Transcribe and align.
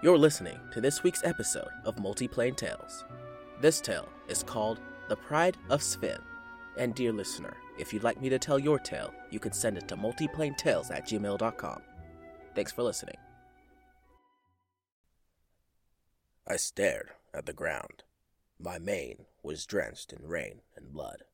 You're 0.00 0.16
listening 0.16 0.60
to 0.70 0.80
this 0.80 1.02
week's 1.02 1.24
episode 1.24 1.72
of 1.84 1.96
Multiplane 1.96 2.54
Tales. 2.54 3.04
This 3.60 3.80
tale 3.80 4.08
is 4.28 4.44
called 4.44 4.78
The 5.08 5.16
Pride 5.16 5.56
of 5.70 5.82
Sven. 5.82 6.20
And 6.76 6.94
dear 6.94 7.10
listener, 7.10 7.56
if 7.80 7.92
you'd 7.92 8.04
like 8.04 8.20
me 8.20 8.28
to 8.28 8.38
tell 8.38 8.60
your 8.60 8.78
tale, 8.78 9.12
you 9.32 9.40
can 9.40 9.52
send 9.52 9.76
it 9.76 9.88
to 9.88 9.96
multiplanetales 9.96 10.92
at 10.92 11.08
gmail.com. 11.08 11.82
Thanks 12.54 12.70
for 12.70 12.84
listening. 12.84 13.16
I 16.46 16.54
stared 16.58 17.10
at 17.34 17.46
the 17.46 17.52
ground. 17.52 18.04
My 18.56 18.78
mane 18.78 19.24
was 19.42 19.66
drenched 19.66 20.12
in 20.12 20.28
rain 20.28 20.60
and 20.76 20.92
blood. 20.92 21.24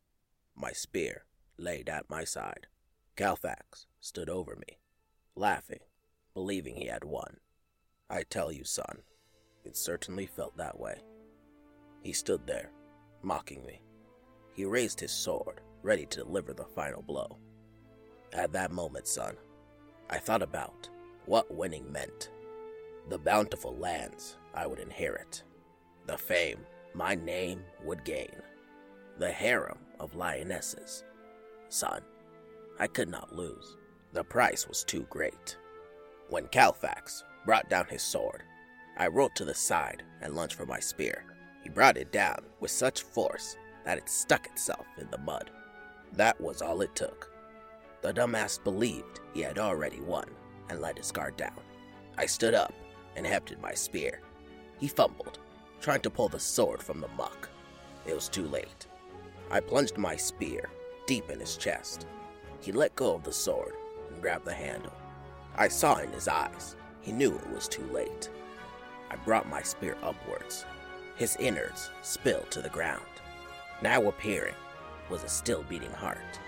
My 0.57 0.73
spear 0.73 1.27
laid 1.59 1.91
at 1.91 2.09
my 2.09 2.25
side. 2.25 2.67
Calfax 3.15 3.85
stood 4.01 4.31
over 4.31 4.57
me, 4.57 4.79
laughing, 5.37 5.81
believing 6.33 6.77
he 6.77 6.87
had 6.87 7.05
won. 7.05 7.41
I 8.15 8.23
tell 8.23 8.53
you, 8.53 8.63
son, 8.63 8.99
it 9.65 9.77
certainly 9.77 10.27
felt 10.27 10.57
that 10.57 10.79
way. 10.79 11.03
He 12.01 12.13
stood 12.13 12.47
there, 12.47 12.71
mocking 13.23 13.67
me. 13.67 13.83
He 14.53 14.65
raised 14.65 15.01
his 15.01 15.11
sword, 15.11 15.61
ready 15.83 16.07
to 16.07 16.23
deliver 16.23 16.53
the 16.53 16.65
final 16.65 17.03
blow. 17.03 17.39
At 18.33 18.53
that 18.53 18.71
moment, 18.71 19.09
son, 19.09 19.35
I 20.09 20.19
thought 20.19 20.43
about 20.43 20.89
what 21.27 21.53
winning 21.53 21.91
meant. 21.91 22.31
The 23.09 23.19
bountiful 23.19 23.75
lands 23.79 24.37
I 24.55 24.69
would 24.69 24.79
inherit, 24.79 25.43
the 26.07 26.17
fame 26.17 26.61
my 26.95 27.17
name 27.17 27.65
would 27.83 28.05
gain, 28.05 28.37
the 29.19 29.33
harem 29.33 29.79
of 29.99 30.15
lionesses. 30.15 31.03
Son, 31.69 32.01
I 32.79 32.87
could 32.87 33.09
not 33.09 33.35
lose. 33.35 33.77
The 34.13 34.23
price 34.23 34.69
was 34.69 34.85
too 34.85 35.05
great. 35.11 35.59
When 36.29 36.47
Calfax 36.47 37.25
brought 37.45 37.69
down 37.69 37.87
his 37.87 38.03
sword, 38.03 38.43
I 38.97 39.09
rolled 39.09 39.35
to 39.37 39.45
the 39.45 39.55
side 39.55 40.03
and 40.21 40.35
lunged 40.35 40.55
for 40.55 40.67
my 40.67 40.81
spear. 40.81 41.25
He 41.63 41.69
brought 41.69 41.97
it 41.97 42.13
down 42.13 42.45
with 42.61 42.71
such 42.71 43.03
force 43.03 43.57
that 43.85 43.99
it 43.99 44.09
stuck 44.09 44.47
itself 44.47 44.87
in 44.99 45.11
the 45.11 45.19
mud. 45.19 45.51
That 46.13 46.41
was 46.41 46.63
all 46.63 46.81
it 46.81 46.95
took. 46.95 47.31
The 48.03 48.13
dumbass 48.13 48.63
believed 48.63 49.21
he 49.33 49.41
had 49.41 49.59
already 49.59 50.01
won 50.01 50.29
and 50.69 50.81
let 50.81 50.99
his 50.99 51.11
guard 51.11 51.37
down. 51.37 51.61
I 52.17 52.27
stood 52.27 52.55
up 52.55 52.73
and 53.17 53.27
hefted 53.27 53.61
my 53.61 53.73
spear. 53.75 54.21
He 54.79 54.89
fumbled, 54.89 55.39
trying 55.81 56.01
to 56.03 56.11
pull 56.11 56.29
the 56.29 56.41
sword 56.41 56.83
from 56.83 57.01
the 57.01 57.09
muck. 57.09 57.49
It 58.07 58.15
was 58.15 58.29
too 58.29 58.47
late. 58.47 58.87
I 59.51 59.61
plunged 59.61 59.99
my 59.99 60.17
spear 60.17 60.71
deep 61.07 61.31
in 61.31 61.41
his 61.41 61.57
chest. 61.57 62.07
He 62.61 62.73
let 62.73 62.97
go 62.97 63.15
of 63.15 63.25
the 63.25 63.33
sword 63.33 63.75
and 64.11 64.23
grabbed 64.23 64.45
the 64.45 64.53
handle. 64.53 64.93
I 65.57 65.69
saw 65.69 65.99
in 65.99 66.13
his 66.13 66.29
eyes. 66.29 66.77
He 67.05 67.13
knew 67.13 67.35
it 67.35 67.51
was 67.51 67.69
too 67.69 67.85
late. 67.93 68.31
I 69.11 69.17
brought 69.17 69.49
my 69.49 69.63
spear 69.63 69.97
upwards. 70.03 70.65
His 71.17 71.37
innards 71.37 71.91
spilled 72.03 72.51
to 72.51 72.63
the 72.63 72.71
ground. 72.71 73.03
Now 73.83 74.09
appearing 74.09 74.55
was 75.11 75.23
a 75.23 75.29
still 75.29 75.63
beating 75.65 75.93
heart. 75.93 76.41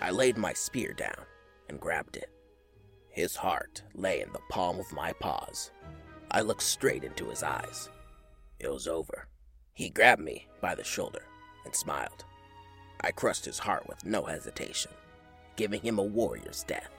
I 0.00 0.10
laid 0.10 0.38
my 0.38 0.54
spear 0.54 0.94
down 0.94 1.26
and 1.68 1.78
grabbed 1.78 2.16
it. 2.16 2.30
His 3.10 3.36
heart 3.36 3.82
lay 3.94 4.22
in 4.22 4.32
the 4.32 4.40
palm 4.48 4.80
of 4.80 4.90
my 4.92 5.12
paws. 5.12 5.70
I 6.30 6.40
looked 6.40 6.62
straight 6.62 7.04
into 7.04 7.28
his 7.28 7.42
eyes. 7.42 7.90
It 8.58 8.72
was 8.72 8.88
over. 8.88 9.28
He 9.74 9.90
grabbed 9.90 10.22
me 10.22 10.48
by 10.62 10.74
the 10.74 10.84
shoulder 10.84 11.24
and 11.66 11.74
smiled. 11.74 12.24
I 13.02 13.10
crushed 13.10 13.44
his 13.44 13.58
heart 13.58 13.86
with 13.86 14.06
no 14.06 14.24
hesitation, 14.24 14.92
giving 15.56 15.82
him 15.82 15.98
a 15.98 16.02
warrior's 16.02 16.64
death, 16.64 16.90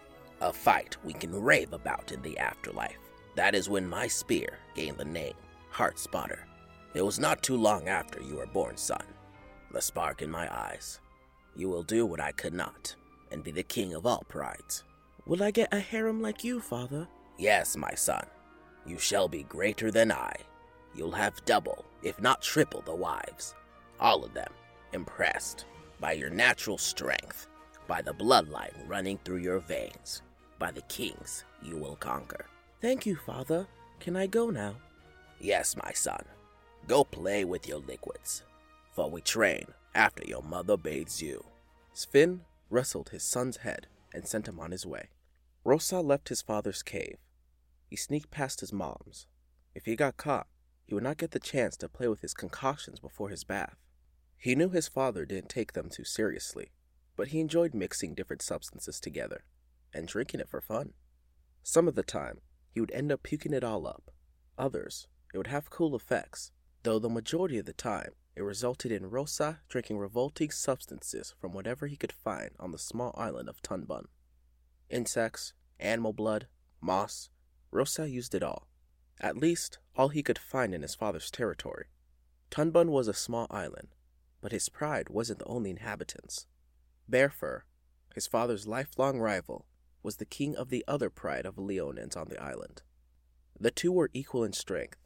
a 0.42 0.52
fight 0.52 0.98
we 1.04 1.14
can 1.14 1.34
rave 1.42 1.74
about 1.74 2.12
in 2.12 2.22
the 2.22 2.38
afterlife. 2.38 2.98
That 3.36 3.56
is 3.56 3.70
when 3.70 3.88
my 3.88 4.08
spear 4.08 4.60
gained 4.76 4.98
the 4.98 5.06
name 5.06 5.34
Heart 5.70 5.98
Spotter. 5.98 6.46
It 6.94 7.04
was 7.04 7.20
not 7.20 7.42
too 7.42 7.58
long 7.58 7.88
after 7.88 8.22
you 8.22 8.36
were 8.36 8.46
born, 8.46 8.78
son. 8.78 9.04
The 9.72 9.82
spark 9.82 10.22
in 10.22 10.30
my 10.30 10.54
eyes. 10.54 11.00
You 11.56 11.70
will 11.70 11.84
do 11.84 12.06
what 12.06 12.20
I 12.20 12.32
could 12.32 12.54
not, 12.54 12.96
and 13.32 13.44
be 13.44 13.52
the 13.52 13.64
king 13.64 13.94
of 13.94 14.06
all 14.06 14.24
prides. 14.28 14.84
Will 15.26 15.42
I 15.42 15.52
get 15.52 15.74
a 15.74 15.80
harem 15.80 16.22
like 16.22 16.44
you, 16.44 16.60
father? 16.60 17.08
Yes, 17.38 17.76
my 17.76 17.94
son. 17.96 18.26
You 18.86 19.00
shall 19.00 19.28
be 19.28 19.44
greater 19.44 19.90
than 19.90 20.12
I. 20.12 20.34
You'll 20.94 21.12
have 21.12 21.44
double, 21.46 21.86
if 22.04 22.22
not 22.22 22.42
triple, 22.42 22.82
the 22.82 22.94
wives. 22.94 23.56
All 24.00 24.24
of 24.24 24.34
them 24.34 24.52
impressed 24.94 25.66
by 26.00 26.12
your 26.12 26.30
natural 26.30 26.78
strength, 26.78 27.48
by 27.88 28.02
the 28.02 28.14
bloodline 28.14 28.74
running 28.88 29.20
through 29.24 29.38
your 29.38 29.60
veins, 29.60 30.22
by 30.60 30.72
the 30.72 30.82
kings 30.84 31.46
you 31.62 31.78
will 31.78 31.96
conquer. 31.96 32.46
Thank 32.82 33.06
you, 33.06 33.16
father. 33.16 33.68
Can 34.00 34.16
I 34.16 34.28
go 34.28 34.50
now? 34.50 34.76
Yes, 35.40 35.76
my 35.76 35.92
son. 35.94 36.24
Go 36.88 37.04
play 37.04 37.46
with 37.46 37.68
your 37.68 37.80
liquids, 37.80 38.44
for 38.92 39.10
we 39.10 39.22
train 39.22 39.66
after 39.96 40.24
your 40.26 40.42
mother 40.42 40.76
bathes 40.76 41.22
you. 41.22 41.44
Sven 41.94 42.42
wrestled 42.70 43.10
his 43.10 43.24
son's 43.24 43.58
head 43.58 43.88
and 44.14 44.28
sent 44.28 44.48
him 44.48 44.60
on 44.60 44.72
his 44.72 44.86
way. 44.86 45.10
Rossa 45.64 46.02
left 46.02 46.30
his 46.30 46.42
father's 46.42 46.84
cave. 46.84 47.18
He 47.90 47.96
sneaked 47.96 48.32
past 48.32 48.60
his 48.60 48.74
mom's. 48.74 49.28
If 49.76 49.86
he 49.86 49.96
got 49.96 50.18
caught, 50.18 50.48
he 50.86 50.94
would 50.94 51.04
not 51.04 51.18
get 51.18 51.32
the 51.32 51.40
chance 51.40 51.78
to 51.78 51.88
play 51.88 52.08
with 52.08 52.22
his 52.22 52.34
concoctions 52.34 53.00
before 53.00 53.30
his 53.30 53.44
bath. 53.44 53.78
He 54.38 54.56
knew 54.56 54.70
his 54.70 54.90
father 54.90 55.26
didn't 55.26 55.50
take 55.50 55.72
them 55.74 55.90
too 55.90 56.04
seriously, 56.04 56.72
but 57.16 57.30
he 57.30 57.40
enjoyed 57.40 57.74
mixing 57.74 58.14
different 58.14 58.42
substances 58.42 59.00
together 59.00 59.44
and 59.94 60.08
drinking 60.08 60.40
it 60.40 60.50
for 60.50 60.62
fun. 60.62 60.94
Some 61.62 61.88
of 61.88 61.96
the 61.96 62.04
time, 62.04 62.40
he 62.72 62.80
would 62.80 62.92
end 62.92 63.12
up 63.12 63.24
puking 63.24 63.54
it 63.54 63.64
all 63.64 63.88
up. 63.88 64.12
Others, 64.58 65.08
it 65.34 65.38
would 65.38 65.48
have 65.48 65.70
cool 65.70 65.96
effects, 65.96 66.52
though 66.84 67.00
the 67.00 67.10
majority 67.10 67.58
of 67.58 67.66
the 67.66 67.74
time, 67.74 68.12
it 68.36 68.42
resulted 68.42 68.92
in 68.92 69.10
Rossa 69.10 69.60
drinking 69.70 69.98
revolting 69.98 70.52
substances 70.52 71.36
from 71.40 71.54
whatever 71.54 71.88
he 71.88 71.96
could 71.96 72.12
find 72.12 72.52
on 72.60 72.72
the 72.72 72.80
small 72.80 73.14
island 73.18 73.48
of 73.48 73.62
Tunbun. 73.62 74.06
Insects, 74.90 75.54
animal 75.80 76.14
blood, 76.14 76.48
moss, 76.82 77.30
Rossa 77.72 78.10
used 78.10 78.36
it 78.36 78.44
all. 78.44 78.68
At 79.20 79.38
least, 79.38 79.78
all 79.96 80.10
he 80.10 80.24
could 80.24 80.40
find 80.40 80.74
in 80.74 80.82
his 80.82 80.96
father's 80.96 81.32
territory. 81.32 81.86
Tunbun 82.52 82.90
was 82.90 83.08
a 83.08 83.14
small 83.14 83.48
island, 83.50 83.90
but 84.42 84.52
his 84.52 84.70
pride 84.70 85.10
wasn't 85.10 85.40
the 85.40 85.46
only 85.46 85.70
inhabitants. 85.70 86.46
Bearfur, 87.08 87.66
his 88.14 88.28
father's 88.28 88.68
lifelong 88.68 89.20
rival, 89.20 89.66
was 90.02 90.18
the 90.18 90.26
king 90.26 90.56
of 90.56 90.70
the 90.70 90.84
other 90.88 91.10
pride 91.10 91.46
of 91.46 91.56
Leonins 91.56 92.18
on 92.18 92.28
the 92.30 92.42
island. 92.42 92.82
The 93.60 93.72
two 93.72 93.92
were 93.92 94.10
equal 94.14 94.44
in 94.44 94.54
strength. 94.54 94.98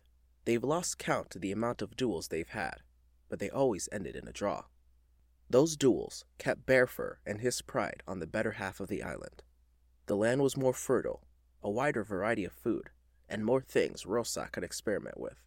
They've 0.46 0.63
lost 0.63 0.97
count 0.97 1.30
to 1.31 1.40
the 1.40 1.52
amount 1.52 1.81
of 1.81 1.96
duels 1.96 2.28
they've 2.28 2.47
had, 2.47 2.81
but 3.30 3.40
they 3.40 3.50
always 3.50 3.90
ended 3.91 4.16
in 4.16 4.28
a 4.28 4.34
draw. 4.34 4.63
Those 5.50 5.78
duels 5.78 6.25
kept 6.38 6.66
Bearfur 6.66 7.19
and 7.25 7.41
his 7.41 7.62
pride 7.62 8.03
on 8.08 8.19
the 8.19 8.28
better 8.28 8.52
half 8.53 8.79
of 8.79 8.88
the 8.88 9.03
island. 9.03 9.44
The 10.08 10.16
land 10.16 10.41
was 10.41 10.58
more 10.58 10.74
fertile, 10.74 11.24
a 11.62 11.69
wider 11.69 12.03
variety 12.03 12.46
of 12.46 12.53
food, 12.53 12.90
and 13.29 13.46
more 13.46 13.62
things 13.62 14.06
Rossa 14.06 14.50
could 14.52 14.64
experiment 14.64 15.19
with. 15.19 15.41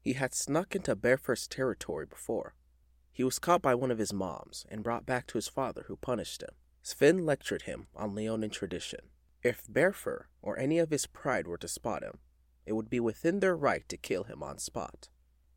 He 0.00 0.14
had 0.14 0.34
snuck 0.34 0.74
into 0.74 0.96
Bearfur's 0.96 1.46
territory 1.46 2.06
before. 2.06 2.54
He 3.12 3.24
was 3.24 3.38
caught 3.38 3.62
by 3.62 3.74
one 3.74 3.90
of 3.90 3.98
his 3.98 4.12
moms 4.12 4.66
and 4.70 4.82
brought 4.82 5.06
back 5.06 5.26
to 5.28 5.38
his 5.38 5.48
father, 5.48 5.84
who 5.88 5.96
punished 5.96 6.42
him. 6.42 6.50
Sven 6.82 7.26
lectured 7.26 7.62
him 7.62 7.88
on 7.94 8.14
Leonin 8.14 8.50
tradition. 8.50 9.00
If 9.42 9.66
Bearfur 9.68 10.28
or 10.42 10.58
any 10.58 10.78
of 10.78 10.90
his 10.90 11.06
pride 11.06 11.46
were 11.46 11.58
to 11.58 11.68
spot 11.68 12.02
him, 12.02 12.18
it 12.66 12.72
would 12.72 12.90
be 12.90 13.00
within 13.00 13.40
their 13.40 13.56
right 13.56 13.88
to 13.88 13.96
kill 13.96 14.24
him 14.24 14.42
on 14.42 14.58
spot. 14.58 15.08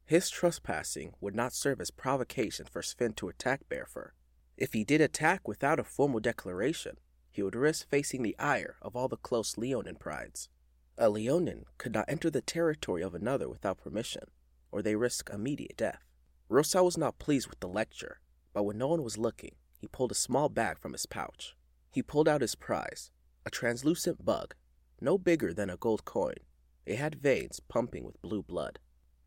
His 0.06 0.30
trespassing 0.30 1.14
would 1.22 1.36
not 1.36 1.54
serve 1.54 1.80
as 1.80 1.92
provocation 1.92 2.66
for 2.66 2.82
Sven 2.82 3.14
to 3.14 3.30
attack 3.30 3.62
Bearfur. 3.70 4.14
If 4.58 4.74
he 4.74 4.84
did 4.84 5.02
attack 5.02 5.48
without 5.48 5.80
a 5.80 5.84
formal 5.84 6.20
declaration, 6.20 6.98
he 7.32 7.42
would 7.42 7.56
risk 7.56 7.90
facing 7.90 8.22
the 8.22 8.38
ire 8.38 8.76
of 8.82 8.96
all 8.96 9.08
the 9.08 9.18
close 9.18 9.58
Leonin 9.58 9.96
prides. 9.96 10.50
A 10.98 11.10
Leonin 11.10 11.66
could 11.78 11.94
not 11.94 12.06
enter 12.08 12.30
the 12.30 12.42
territory 12.42 13.02
of 13.02 13.16
another 13.16 13.50
without 13.50 13.80
permission, 13.80 14.26
or 14.72 14.82
they 14.82 14.96
risk 14.96 15.30
immediate 15.32 15.78
death. 15.78 16.04
Rossa 16.50 16.84
was 16.84 16.98
not 16.98 17.20
pleased 17.20 17.48
with 17.48 17.60
the 17.60 17.68
lecture, 17.68 18.20
but 18.54 18.64
when 18.64 18.78
no 18.78 18.88
one 18.88 19.04
was 19.04 19.18
looking, 19.18 19.56
he 19.80 19.88
pulled 19.88 20.12
a 20.12 20.16
small 20.16 20.50
bag 20.50 20.78
from 20.80 20.92
his 20.92 21.06
pouch. 21.06 21.56
He 21.92 22.02
pulled 22.02 22.28
out 22.28 22.42
his 22.42 22.56
prize, 22.56 23.12
a 23.46 23.50
translucent 23.50 24.24
bug, 24.24 24.56
no 25.02 25.18
bigger 25.18 25.54
than 25.54 25.70
a 25.70 25.78
gold 25.78 26.06
coin. 26.06 26.36
It 26.86 26.98
had 26.98 27.16
veins 27.16 27.60
pumping 27.60 28.04
with 28.04 28.22
blue 28.22 28.44
blood. 28.44 28.80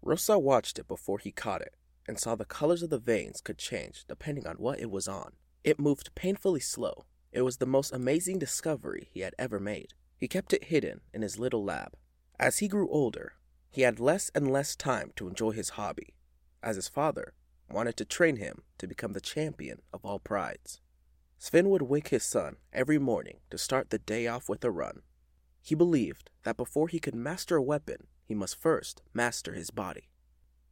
Rossa 0.02 0.38
watched 0.38 0.78
it 0.78 0.88
before 0.88 1.18
he 1.18 1.32
caught 1.32 1.62
it 1.62 1.74
and 2.06 2.18
saw 2.18 2.34
the 2.34 2.44
colors 2.44 2.82
of 2.82 2.90
the 2.90 2.98
veins 2.98 3.40
could 3.40 3.58
change 3.58 4.04
depending 4.06 4.46
on 4.46 4.56
what 4.56 4.80
it 4.80 4.90
was 4.90 5.08
on. 5.08 5.32
It 5.64 5.80
moved 5.80 6.14
painfully 6.14 6.60
slow. 6.60 7.04
It 7.32 7.42
was 7.42 7.56
the 7.56 7.66
most 7.66 7.92
amazing 7.92 8.38
discovery 8.38 9.08
he 9.12 9.20
had 9.20 9.34
ever 9.38 9.58
made. 9.58 9.94
He 10.16 10.28
kept 10.28 10.52
it 10.52 10.64
hidden 10.64 11.00
in 11.12 11.22
his 11.22 11.38
little 11.38 11.64
lab. 11.64 11.92
As 12.38 12.58
he 12.58 12.68
grew 12.68 12.88
older, 12.88 13.34
he 13.70 13.82
had 13.82 14.00
less 14.00 14.30
and 14.34 14.50
less 14.50 14.76
time 14.76 15.12
to 15.16 15.28
enjoy 15.28 15.50
his 15.50 15.70
hobby, 15.70 16.14
as 16.62 16.76
his 16.76 16.88
father 16.88 17.34
wanted 17.70 17.96
to 17.96 18.04
train 18.04 18.36
him 18.36 18.62
to 18.78 18.86
become 18.86 19.12
the 19.12 19.20
champion 19.20 19.80
of 19.92 20.04
all 20.04 20.18
prides. 20.18 20.80
Sven 21.38 21.68
would 21.68 21.82
wake 21.82 22.08
his 22.08 22.24
son 22.24 22.56
every 22.72 22.98
morning 22.98 23.38
to 23.50 23.58
start 23.58 23.90
the 23.90 23.98
day 23.98 24.26
off 24.26 24.48
with 24.48 24.64
a 24.64 24.70
run. 24.70 25.02
He 25.62 25.74
believed 25.74 26.30
that 26.44 26.56
before 26.56 26.88
he 26.88 27.00
could 27.00 27.14
master 27.14 27.56
a 27.56 27.62
weapon, 27.62 28.06
he 28.24 28.34
must 28.34 28.60
first 28.60 29.02
master 29.12 29.52
his 29.52 29.70
body. 29.70 30.08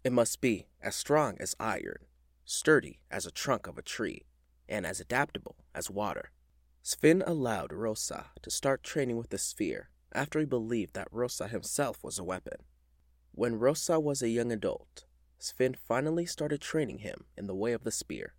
It 0.02 0.12
must 0.12 0.40
be 0.40 0.66
as 0.82 0.94
strong 0.94 1.36
as 1.40 1.56
iron, 1.58 2.06
sturdy 2.44 3.00
as 3.10 3.26
a 3.26 3.30
trunk 3.30 3.66
of 3.66 3.78
a 3.78 3.82
tree, 3.82 4.22
and 4.68 4.86
as 4.86 5.00
adaptable 5.00 5.56
as 5.74 5.90
water. 5.90 6.30
Sven 6.82 7.22
allowed 7.26 7.72
Rossa 7.72 8.26
to 8.42 8.50
start 8.50 8.82
training 8.82 9.16
with 9.16 9.30
the 9.30 9.38
sphere 9.38 9.88
after 10.12 10.38
he 10.38 10.46
believed 10.46 10.94
that 10.94 11.08
Rossa 11.10 11.48
himself 11.48 12.02
was 12.04 12.18
a 12.18 12.24
weapon. 12.24 12.58
When 13.32 13.58
Rossa 13.58 13.98
was 13.98 14.22
a 14.22 14.28
young 14.28 14.52
adult, 14.52 15.06
Sven 15.38 15.74
finally 15.74 16.26
started 16.26 16.60
training 16.60 16.98
him 16.98 17.24
in 17.36 17.46
the 17.46 17.54
way 17.54 17.72
of 17.72 17.84
the 17.84 17.90
spear. 17.90 18.34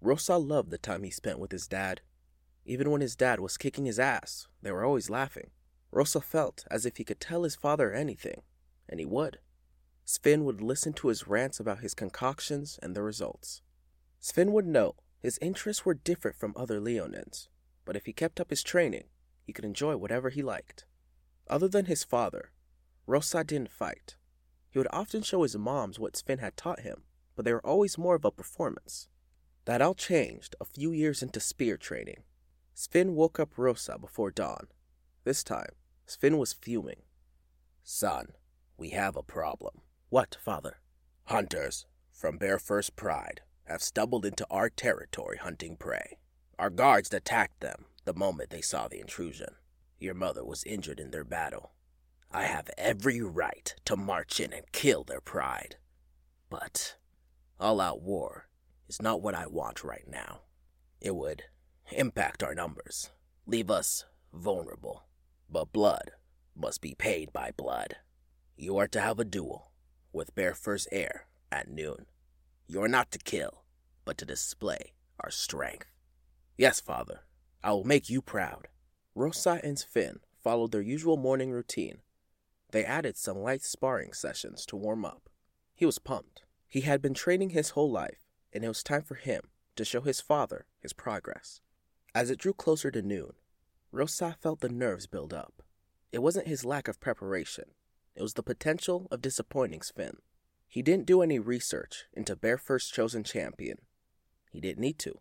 Rossa 0.00 0.36
loved 0.36 0.70
the 0.70 0.78
time 0.78 1.02
he 1.02 1.10
spent 1.10 1.38
with 1.38 1.52
his 1.52 1.66
dad. 1.66 2.00
Even 2.64 2.90
when 2.90 3.00
his 3.00 3.16
dad 3.16 3.40
was 3.40 3.56
kicking 3.56 3.86
his 3.86 3.98
ass, 3.98 4.48
they 4.62 4.72
were 4.72 4.84
always 4.84 5.10
laughing. 5.10 5.50
Rossa 5.90 6.20
felt 6.20 6.64
as 6.70 6.84
if 6.84 6.96
he 6.96 7.04
could 7.04 7.20
tell 7.20 7.44
his 7.44 7.54
father 7.54 7.92
anything, 7.92 8.42
and 8.88 9.00
he 9.00 9.06
would. 9.06 9.38
Sven 10.04 10.44
would 10.44 10.60
listen 10.60 10.92
to 10.94 11.08
his 11.08 11.26
rants 11.26 11.58
about 11.58 11.80
his 11.80 11.94
concoctions 11.94 12.78
and 12.82 12.94
the 12.94 13.02
results. 13.02 13.62
Sven 14.20 14.52
would 14.52 14.66
know 14.66 14.94
his 15.20 15.38
interests 15.40 15.84
were 15.84 15.94
different 15.94 16.36
from 16.36 16.54
other 16.56 16.80
Leonins, 16.80 17.48
but 17.84 17.96
if 17.96 18.06
he 18.06 18.12
kept 18.12 18.40
up 18.40 18.50
his 18.50 18.62
training, 18.62 19.04
he 19.42 19.52
could 19.52 19.64
enjoy 19.64 19.96
whatever 19.96 20.30
he 20.30 20.42
liked. 20.42 20.84
Other 21.48 21.68
than 21.68 21.86
his 21.86 22.04
father, 22.04 22.50
Rossa 23.06 23.44
didn't 23.44 23.70
fight. 23.70 24.16
He 24.76 24.78
would 24.78 24.88
often 24.92 25.22
show 25.22 25.42
his 25.42 25.56
moms 25.56 25.98
what 25.98 26.16
Sven 26.16 26.36
had 26.36 26.54
taught 26.54 26.80
him, 26.80 27.04
but 27.34 27.46
they 27.46 27.52
were 27.54 27.66
always 27.66 27.96
more 27.96 28.14
of 28.14 28.26
a 28.26 28.30
performance. 28.30 29.08
That 29.64 29.80
all 29.80 29.94
changed 29.94 30.54
a 30.60 30.66
few 30.66 30.92
years 30.92 31.22
into 31.22 31.40
spear 31.40 31.78
training. 31.78 32.24
Sven 32.74 33.14
woke 33.14 33.40
up 33.40 33.56
Rossa 33.56 33.96
before 33.98 34.30
dawn. 34.30 34.66
This 35.24 35.42
time, 35.42 35.70
Sven 36.04 36.36
was 36.36 36.52
fuming. 36.52 37.04
Son, 37.84 38.32
we 38.76 38.90
have 38.90 39.16
a 39.16 39.22
problem. 39.22 39.80
What, 40.10 40.36
father? 40.44 40.82
Hunters 41.24 41.86
from 42.12 42.36
Bearfur's 42.36 42.90
Pride 42.90 43.40
have 43.64 43.82
stumbled 43.82 44.26
into 44.26 44.46
our 44.50 44.68
territory 44.68 45.38
hunting 45.38 45.78
prey. 45.78 46.18
Our 46.58 46.68
guards 46.68 47.14
attacked 47.14 47.60
them 47.60 47.86
the 48.04 48.12
moment 48.12 48.50
they 48.50 48.60
saw 48.60 48.88
the 48.88 49.00
intrusion. 49.00 49.54
Your 49.98 50.12
mother 50.12 50.44
was 50.44 50.64
injured 50.64 51.00
in 51.00 51.12
their 51.12 51.24
battle. 51.24 51.72
I 52.32 52.44
have 52.44 52.70
every 52.76 53.20
right 53.20 53.74
to 53.84 53.96
march 53.96 54.40
in 54.40 54.52
and 54.52 54.70
kill 54.72 55.04
their 55.04 55.20
pride. 55.20 55.76
But 56.50 56.96
all 57.58 57.80
out 57.80 58.02
war 58.02 58.48
is 58.88 59.00
not 59.00 59.22
what 59.22 59.34
I 59.34 59.46
want 59.46 59.84
right 59.84 60.06
now. 60.06 60.42
It 61.00 61.14
would 61.14 61.44
impact 61.92 62.42
our 62.42 62.54
numbers, 62.54 63.10
leave 63.46 63.70
us 63.70 64.04
vulnerable. 64.32 65.04
But 65.48 65.72
blood 65.72 66.12
must 66.54 66.80
be 66.80 66.94
paid 66.94 67.32
by 67.32 67.52
blood. 67.56 67.96
You 68.56 68.76
are 68.78 68.88
to 68.88 69.00
have 69.00 69.20
a 69.20 69.24
duel 69.24 69.70
with 70.12 70.34
Bearfur's 70.34 70.88
Heir 70.90 71.26
at 71.52 71.68
noon. 71.70 72.06
You 72.66 72.82
are 72.82 72.88
not 72.88 73.10
to 73.12 73.18
kill, 73.18 73.62
but 74.04 74.18
to 74.18 74.24
display 74.24 74.94
our 75.20 75.30
strength. 75.30 75.86
Yes, 76.58 76.80
father, 76.80 77.20
I 77.62 77.72
will 77.72 77.84
make 77.84 78.10
you 78.10 78.20
proud. 78.22 78.68
Rossa 79.14 79.60
and 79.62 79.78
Sven 79.78 80.20
followed 80.42 80.72
their 80.72 80.82
usual 80.82 81.16
morning 81.16 81.50
routine. 81.50 81.98
They 82.70 82.84
added 82.84 83.16
some 83.16 83.38
light 83.38 83.62
sparring 83.62 84.12
sessions 84.12 84.66
to 84.66 84.76
warm 84.76 85.04
up. 85.04 85.28
He 85.74 85.86
was 85.86 85.98
pumped. 85.98 86.42
He 86.68 86.80
had 86.82 87.00
been 87.00 87.14
training 87.14 87.50
his 87.50 87.70
whole 87.70 87.90
life, 87.90 88.26
and 88.52 88.64
it 88.64 88.68
was 88.68 88.82
time 88.82 89.02
for 89.02 89.14
him 89.14 89.42
to 89.76 89.84
show 89.84 90.00
his 90.00 90.20
father 90.20 90.66
his 90.80 90.92
progress. 90.92 91.60
As 92.14 92.30
it 92.30 92.38
drew 92.38 92.52
closer 92.52 92.90
to 92.90 93.02
noon, 93.02 93.34
Rossa 93.92 94.36
felt 94.40 94.60
the 94.60 94.68
nerves 94.68 95.06
build 95.06 95.32
up. 95.32 95.62
It 96.12 96.22
wasn't 96.22 96.48
his 96.48 96.64
lack 96.64 96.88
of 96.88 97.00
preparation, 97.00 97.66
it 98.14 98.22
was 98.22 98.34
the 98.34 98.42
potential 98.42 99.06
of 99.10 99.20
disappointing 99.20 99.82
Sven. 99.82 100.16
He 100.66 100.82
didn't 100.82 101.06
do 101.06 101.22
any 101.22 101.38
research 101.38 102.06
into 102.14 102.34
Bearfur's 102.34 102.88
chosen 102.88 103.22
champion. 103.22 103.78
He 104.50 104.60
didn't 104.60 104.80
need 104.80 104.98
to. 105.00 105.20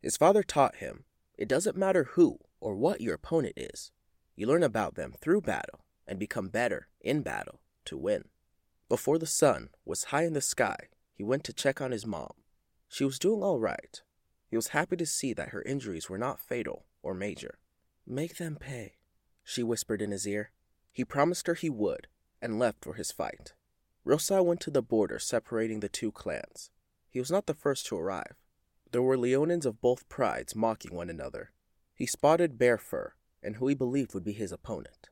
His 0.00 0.16
father 0.16 0.42
taught 0.42 0.76
him 0.76 1.04
it 1.36 1.48
doesn't 1.48 1.76
matter 1.76 2.04
who 2.12 2.38
or 2.60 2.74
what 2.74 3.00
your 3.00 3.14
opponent 3.14 3.54
is. 3.56 3.90
You 4.36 4.46
learn 4.46 4.62
about 4.62 4.94
them 4.94 5.12
through 5.20 5.42
battle 5.42 5.80
and 6.06 6.18
become 6.18 6.48
better 6.48 6.88
in 7.00 7.22
battle 7.22 7.60
to 7.86 7.96
win. 7.96 8.24
Before 8.88 9.18
the 9.18 9.26
sun 9.26 9.70
was 9.84 10.04
high 10.04 10.24
in 10.24 10.32
the 10.32 10.40
sky, 10.40 10.88
he 11.12 11.24
went 11.24 11.44
to 11.44 11.52
check 11.52 11.80
on 11.80 11.92
his 11.92 12.06
mom. 12.06 12.32
She 12.88 13.04
was 13.04 13.18
doing 13.18 13.42
all 13.42 13.58
right. 13.58 14.00
He 14.48 14.56
was 14.56 14.68
happy 14.68 14.96
to 14.96 15.06
see 15.06 15.32
that 15.32 15.48
her 15.48 15.62
injuries 15.62 16.08
were 16.08 16.18
not 16.18 16.40
fatal 16.40 16.86
or 17.02 17.14
major. 17.14 17.58
Make 18.06 18.36
them 18.36 18.56
pay, 18.56 18.94
she 19.42 19.62
whispered 19.62 20.00
in 20.00 20.12
his 20.12 20.26
ear. 20.26 20.50
He 20.92 21.04
promised 21.04 21.46
her 21.46 21.54
he 21.54 21.68
would 21.68 22.06
and 22.40 22.58
left 22.58 22.84
for 22.84 22.94
his 22.94 23.10
fight. 23.10 23.54
Rossa 24.04 24.42
went 24.42 24.60
to 24.60 24.70
the 24.70 24.82
border 24.82 25.18
separating 25.18 25.80
the 25.80 25.88
two 25.88 26.12
clans. 26.12 26.70
He 27.08 27.18
was 27.18 27.30
not 27.30 27.46
the 27.46 27.54
first 27.54 27.86
to 27.86 27.96
arrive. 27.96 28.36
There 28.92 29.02
were 29.02 29.16
Leonins 29.16 29.66
of 29.66 29.80
both 29.80 30.08
prides 30.08 30.54
mocking 30.54 30.94
one 30.94 31.10
another. 31.10 31.50
He 31.94 32.06
spotted 32.06 32.58
Bearfur 32.58 33.16
and 33.42 33.56
who 33.56 33.66
he 33.66 33.74
believed 33.74 34.14
would 34.14 34.24
be 34.24 34.32
his 34.32 34.52
opponent. 34.52 35.08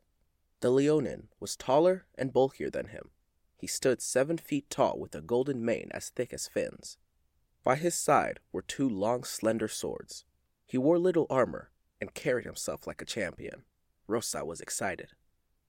The 0.65 0.71
Leonin 0.71 1.29
was 1.41 1.57
taller 1.57 2.07
and 2.15 2.33
bulkier 2.33 2.71
than 2.71 2.87
him. 2.87 3.11
He 3.55 3.67
stood 3.67 4.01
seven 4.01 4.39
feet 4.39 4.71
tall 4.71 4.99
with 4.99 5.15
a 5.15 5.21
golden 5.21 5.63
mane 5.63 5.91
as 5.91 6.09
thick 6.09 6.33
as 6.33 6.49
fins. 6.49 6.97
By 7.63 7.77
his 7.77 7.95
side 7.95 8.41
were 8.51 8.63
two 8.63 8.89
long, 8.89 9.25
slender 9.25 9.69
swords. 9.69 10.25
He 10.65 10.79
wore 10.79 10.99
little 10.99 11.27
armor 11.29 11.71
and 12.01 12.15
carried 12.15 12.47
himself 12.47 12.87
like 12.87 13.03
a 13.03 13.05
champion. 13.05 13.65
Rossa 14.07 14.43
was 14.43 14.63
excited. 14.63 15.09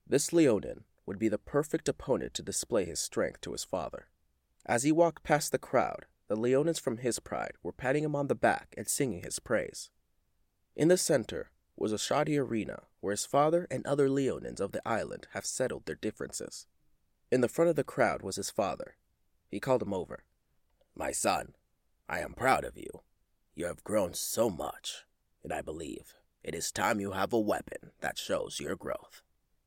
This 0.06 0.32
Leonin 0.32 0.84
would 1.04 1.18
be 1.18 1.28
the 1.28 1.36
perfect 1.36 1.90
opponent 1.90 2.32
to 2.32 2.42
display 2.42 2.86
his 2.86 2.98
strength 2.98 3.42
to 3.42 3.52
his 3.52 3.64
father. 3.64 4.08
As 4.64 4.84
he 4.84 4.92
walked 4.92 5.22
past 5.22 5.52
the 5.52 5.58
crowd, 5.58 6.06
the 6.28 6.36
Leonins 6.36 6.80
from 6.80 6.96
his 6.96 7.18
pride 7.18 7.52
were 7.62 7.70
patting 7.70 8.02
him 8.02 8.16
on 8.16 8.28
the 8.28 8.34
back 8.34 8.72
and 8.78 8.88
singing 8.88 9.24
his 9.24 9.40
praise. 9.40 9.90
In 10.74 10.88
the 10.88 10.96
center 10.96 11.50
was 11.76 11.92
a 11.92 11.98
shoddy 11.98 12.38
arena 12.38 12.84
where 13.06 13.12
his 13.12 13.24
father 13.24 13.68
and 13.70 13.86
other 13.86 14.08
Leonins 14.08 14.58
of 14.58 14.72
the 14.72 14.82
island 14.84 15.28
have 15.32 15.46
settled 15.46 15.86
their 15.86 15.94
differences. 15.94 16.66
In 17.30 17.40
the 17.40 17.48
front 17.48 17.70
of 17.70 17.76
the 17.76 17.84
crowd 17.84 18.20
was 18.20 18.34
his 18.34 18.50
father. 18.50 18.96
He 19.48 19.60
called 19.60 19.80
him 19.80 19.94
over. 19.94 20.24
My 20.92 21.12
son, 21.12 21.54
I 22.08 22.18
am 22.18 22.32
proud 22.32 22.64
of 22.64 22.76
you. 22.76 23.02
You 23.54 23.66
have 23.66 23.84
grown 23.84 24.12
so 24.14 24.50
much, 24.50 25.04
and 25.44 25.52
I 25.52 25.62
believe 25.62 26.14
it 26.42 26.52
is 26.52 26.72
time 26.72 26.98
you 26.98 27.12
have 27.12 27.32
a 27.32 27.38
weapon 27.38 27.92
that 28.00 28.18
shows 28.18 28.58
your 28.58 28.74
growth. 28.74 29.22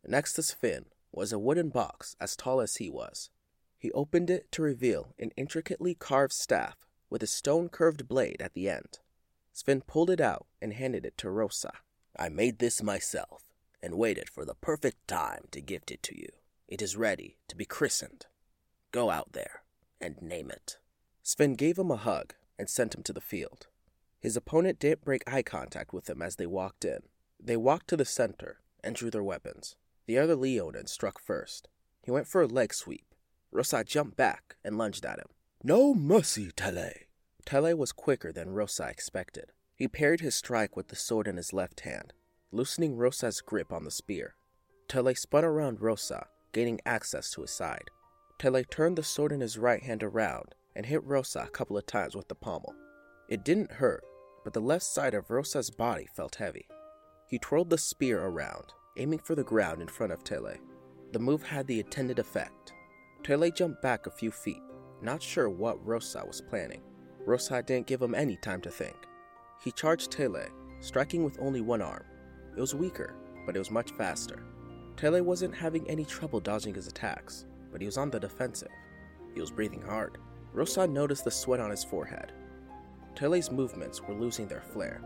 Next 0.05 0.33
to 0.33 0.43
Sven 0.43 0.87
was 1.13 1.31
a 1.31 1.39
wooden 1.39 1.69
box 1.69 2.17
as 2.19 2.35
tall 2.35 2.59
as 2.59 2.75
he 2.75 2.89
was. 2.89 3.29
He 3.77 3.89
opened 3.93 4.29
it 4.29 4.51
to 4.51 4.61
reveal 4.61 5.15
an 5.17 5.31
intricately 5.37 5.95
carved 5.95 6.33
staff 6.33 6.89
with 7.09 7.23
a 7.23 7.27
stone 7.27 7.69
curved 7.69 8.05
blade 8.05 8.41
at 8.41 8.53
the 8.53 8.67
end. 8.67 8.99
Sven 9.53 9.79
pulled 9.79 10.09
it 10.09 10.19
out 10.19 10.45
and 10.61 10.73
handed 10.73 11.05
it 11.05 11.17
to 11.19 11.29
Rossa. 11.29 11.71
I 12.21 12.27
made 12.27 12.59
this 12.59 12.83
myself 12.83 13.43
and 13.81 13.97
waited 13.97 14.29
for 14.29 14.43
the 14.43 14.53
perfect 14.53 15.07
time 15.07 15.45
to 15.51 15.61
gift 15.61 15.89
it 15.89 16.03
to 16.03 16.19
you. 16.19 16.27
It 16.67 16.81
is 16.81 16.97
ready 16.97 17.37
to 17.47 17.55
be 17.55 17.63
christened. 17.63 18.25
Go 18.91 19.09
out 19.09 19.31
there 19.31 19.63
and 20.01 20.21
name 20.21 20.51
it. 20.51 20.79
Sven 21.23 21.53
gave 21.53 21.79
him 21.79 21.89
a 21.89 21.95
hug 21.95 22.33
and 22.57 22.69
sent 22.69 22.93
him 22.93 23.03
to 23.03 23.13
the 23.13 23.21
field. 23.21 23.67
His 24.19 24.35
opponent 24.35 24.79
didn't 24.79 25.05
break 25.05 25.23
eye 25.31 25.43
contact 25.43 25.93
with 25.93 26.09
him 26.09 26.21
as 26.21 26.35
they 26.35 26.45
walked 26.45 26.83
in. 26.83 27.03
They 27.39 27.55
walked 27.55 27.87
to 27.87 27.95
the 27.95 28.03
center 28.03 28.59
and 28.83 28.97
drew 28.97 29.09
their 29.09 29.23
weapons. 29.23 29.77
The 30.05 30.17
other 30.17 30.35
Leonin 30.35 30.87
struck 30.87 31.21
first. 31.21 31.69
He 32.03 32.11
went 32.11 32.27
for 32.27 32.41
a 32.41 32.47
leg 32.47 32.73
sweep. 32.73 33.15
Rossa 33.49 33.85
jumped 33.85 34.17
back 34.17 34.57
and 34.65 34.77
lunged 34.77 35.05
at 35.05 35.19
him. 35.19 35.29
No 35.63 35.93
mercy, 35.93 36.51
Tele. 36.53 36.91
Tele 37.45 37.73
was 37.75 37.93
quicker 37.93 38.33
than 38.33 38.49
Rossa 38.49 38.89
expected. 38.89 39.53
He 39.79 39.87
parried 39.87 40.19
his 40.19 40.35
strike 40.35 40.75
with 40.75 40.89
the 40.89 40.97
sword 40.97 41.25
in 41.25 41.37
his 41.37 41.53
left 41.53 41.79
hand, 41.79 42.11
loosening 42.51 42.97
Rossa's 42.97 43.39
grip 43.39 43.71
on 43.71 43.85
the 43.85 43.91
spear. 43.91 44.35
Tele 44.89 45.15
spun 45.15 45.45
around 45.45 45.79
Rossa, 45.79 46.27
gaining 46.51 46.81
access 46.85 47.31
to 47.31 47.41
his 47.41 47.51
side. 47.51 47.89
Tele 48.37 48.65
turned 48.65 48.97
the 48.97 49.03
sword 49.03 49.31
in 49.31 49.39
his 49.39 49.57
right 49.57 49.81
hand 49.81 50.03
around 50.03 50.53
and 50.75 50.85
hit 50.85 51.01
Rossa 51.05 51.45
a 51.47 51.51
couple 51.51 51.77
of 51.77 51.85
times 51.85 52.13
with 52.13 52.27
the 52.27 52.35
pommel. 52.35 52.75
It 53.29 53.45
didn't 53.45 53.71
hurt, 53.71 54.03
but 54.43 54.51
the 54.51 54.59
left 54.59 54.83
side 54.83 55.13
of 55.13 55.29
Rossa's 55.29 55.69
body 55.69 56.07
felt 56.13 56.35
heavy. 56.35 56.67
He 57.29 57.39
twirled 57.39 57.69
the 57.69 57.77
spear 57.77 58.21
around, 58.21 58.73
aiming 58.97 59.19
for 59.19 59.35
the 59.35 59.45
ground 59.45 59.81
in 59.81 59.87
front 59.87 60.11
of 60.11 60.25
Tele. 60.25 60.59
The 61.13 61.19
move 61.19 61.43
had 61.43 61.67
the 61.67 61.79
intended 61.79 62.19
effect. 62.19 62.73
Tele 63.23 63.49
jumped 63.49 63.81
back 63.81 64.07
a 64.07 64.11
few 64.11 64.31
feet, 64.31 64.61
not 65.01 65.23
sure 65.23 65.49
what 65.49 65.85
Rossa 65.85 66.25
was 66.27 66.41
planning. 66.41 66.81
Rossa 67.25 67.63
didn't 67.63 67.87
give 67.87 68.01
him 68.01 68.13
any 68.13 68.35
time 68.35 68.59
to 68.61 68.69
think. 68.69 68.97
He 69.61 69.71
charged 69.71 70.11
Tele, 70.11 70.47
striking 70.79 71.23
with 71.23 71.37
only 71.39 71.59
one 71.59 71.81
arm. 71.81 72.03
It 72.55 72.61
was 72.61 72.73
weaker, 72.73 73.15
but 73.45 73.55
it 73.55 73.59
was 73.59 73.71
much 73.71 73.91
faster. 73.91 74.43
Tele 74.95 75.21
wasn't 75.21 75.55
having 75.55 75.89
any 75.89 76.05
trouble 76.05 76.39
dodging 76.39 76.73
his 76.73 76.87
attacks, 76.87 77.45
but 77.71 77.81
he 77.81 77.85
was 77.85 77.97
on 77.97 78.09
the 78.09 78.19
defensive. 78.19 78.71
He 79.33 79.41
was 79.41 79.51
breathing 79.51 79.81
hard. 79.81 80.17
Rossa 80.53 80.87
noticed 80.87 81.25
the 81.25 81.31
sweat 81.31 81.59
on 81.59 81.71
his 81.71 81.83
forehead. 81.83 82.31
Tele's 83.15 83.51
movements 83.51 84.01
were 84.01 84.13
losing 84.13 84.47
their 84.47 84.61
flair. 84.61 85.01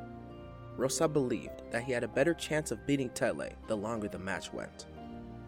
Rossa 0.78 1.08
believed 1.08 1.64
that 1.72 1.84
he 1.84 1.92
had 1.92 2.04
a 2.04 2.08
better 2.08 2.34
chance 2.34 2.72
of 2.72 2.86
beating 2.86 3.10
Tele 3.10 3.50
the 3.68 3.76
longer 3.76 4.08
the 4.08 4.20
match 4.20 4.54
went. 4.54 4.86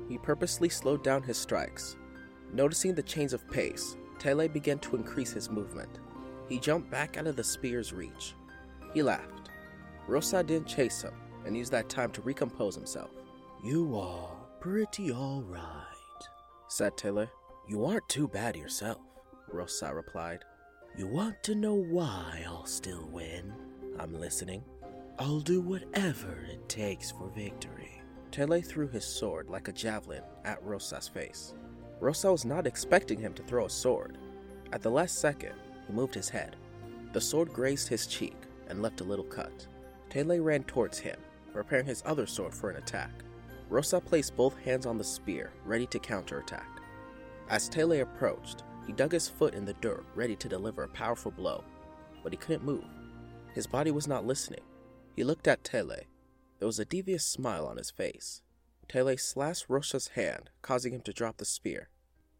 He 0.10 0.18
purposely 0.18 0.70
slowed 0.70 1.04
down 1.04 1.24
his 1.24 1.38
strikes. 1.38 1.96
Noticing 2.54 2.94
the 2.94 3.04
change 3.04 3.34
of 3.34 3.50
pace, 3.50 3.98
Tele 4.20 4.48
began 4.48 4.80
to 4.80 4.96
increase 4.96 5.32
his 5.32 5.50
movement. 5.50 6.00
He 6.48 6.60
jumped 6.60 6.92
back 6.92 7.18
out 7.18 7.28
of 7.28 7.36
the 7.36 7.44
spear's 7.44 7.94
reach. 7.94 8.36
He 8.96 9.04
laughed. 9.04 9.50
Rossa 10.08 10.42
didn't 10.42 10.70
chase 10.70 11.02
him 11.02 11.14
and 11.46 11.56
used 11.56 11.74
that 11.74 11.90
time 11.90 12.12
to 12.12 12.22
recompose 12.22 12.76
himself. 12.76 13.12
You 13.62 13.94
are 14.00 14.32
pretty 14.62 15.12
alright, 15.12 16.24
said 16.70 16.96
Tele. 16.96 17.30
You 17.68 17.84
aren't 17.86 18.08
too 18.08 18.30
bad 18.30 18.56
yourself, 18.56 19.00
Rossa 19.52 19.94
replied. 19.94 20.46
You 20.98 21.08
want 21.08 21.44
to 21.44 21.56
know 21.56 21.74
why 21.74 22.46
I'll 22.48 22.66
still 22.66 23.10
win? 23.12 23.54
I'm 24.00 24.14
listening. 24.14 24.64
I'll 25.20 25.42
do 25.42 25.60
whatever 25.60 26.48
it 26.50 26.70
takes 26.70 27.12
for 27.12 27.30
victory. 27.36 28.02
Tele 28.32 28.62
threw 28.62 28.88
his 28.88 29.04
sword 29.04 29.50
like 29.50 29.68
a 29.68 29.74
javelin 29.74 30.24
at 30.46 30.64
Rossa's 30.64 31.10
face. 31.10 31.54
Rossa 32.00 32.32
was 32.32 32.46
not 32.46 32.66
expecting 32.66 33.20
him 33.20 33.34
to 33.34 33.44
throw 33.44 33.66
a 33.66 33.70
sword. 33.70 34.18
At 34.72 34.82
the 34.82 34.90
last 34.90 35.20
second, 35.20 35.56
he 35.86 35.92
moved 35.92 36.16
his 36.16 36.30
head. 36.30 36.56
The 37.12 37.20
sword 37.20 37.52
grazed 37.52 37.90
his 37.90 38.08
cheek 38.08 38.36
and 38.68 38.82
left 38.82 39.02
a 39.02 39.06
little 39.06 39.26
cut. 39.26 39.68
Tele 40.10 40.40
ran 40.40 40.64
towards 40.64 41.00
him, 41.00 41.18
preparing 41.54 41.86
his 41.86 42.04
other 42.06 42.26
sword 42.26 42.54
for 42.54 42.70
an 42.70 42.78
attack. 42.78 43.12
Rossa 43.70 44.00
placed 44.00 44.36
both 44.36 44.58
hands 44.60 44.86
on 44.86 44.98
the 44.98 45.04
spear, 45.04 45.52
ready 45.66 45.88
to 45.88 46.00
counterattack. 46.00 46.68
As 47.50 47.70
Tele 47.70 48.00
approached, 48.00 48.64
he 48.86 48.94
dug 48.94 49.12
his 49.12 49.28
foot 49.28 49.54
in 49.54 49.66
the 49.66 49.74
dirt, 49.76 50.06
ready 50.16 50.36
to 50.36 50.50
deliver 50.50 50.84
a 50.84 50.90
powerful 50.90 51.32
blow, 51.32 51.64
but 52.24 52.32
he 52.32 52.38
couldn't 52.38 52.64
move. 52.64 52.86
His 53.54 53.68
body 53.68 53.92
was 53.92 54.08
not 54.08 54.26
listening. 54.26 54.64
He 55.16 55.24
looked 55.24 55.48
at 55.48 55.64
Tele. 55.64 56.08
There 56.60 56.68
was 56.68 56.80
a 56.80 56.86
devious 56.86 57.26
smile 57.26 57.66
on 57.66 57.78
his 57.78 57.92
face. 57.92 58.42
Tele 58.88 59.18
slashed 59.18 59.66
Rossa's 59.68 60.10
hand, 60.10 60.50
causing 60.62 60.94
him 60.94 61.02
to 61.02 61.14
drop 61.14 61.38
the 61.38 61.46
spear. 61.46 61.90